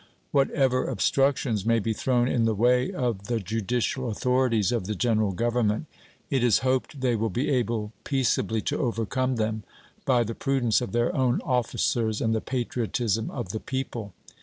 What 0.31 0.49
ever 0.49 0.85
obstructions 0.87 1.63
may 1.63 1.77
be 1.77 1.93
thrown 1.93 2.27
in 2.27 2.45
the 2.45 2.55
way 2.55 2.91
of 2.91 3.27
the 3.27 3.39
judicial 3.39 4.09
authorities 4.09 4.71
of 4.71 4.87
the 4.87 4.95
General 4.95 5.31
Government, 5.31 5.85
it 6.31 6.43
is 6.43 6.61
hoped 6.65 7.01
they 7.01 7.15
will 7.15 7.29
be 7.29 7.49
able 7.51 7.93
peaceably 8.03 8.61
to 8.61 8.79
overcome 8.79 9.35
them 9.35 9.61
by 10.03 10.23
the 10.23 10.33
prudence 10.33 10.81
of 10.81 10.91
their 10.91 11.15
own 11.15 11.39
officers 11.41 12.19
and 12.19 12.33
the 12.33 12.41
patriotism 12.41 13.29
of 13.29 13.49
the 13.49 13.59
people. 13.59 14.15